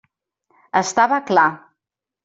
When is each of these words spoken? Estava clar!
Estava 0.81 1.21
clar! 1.31 1.49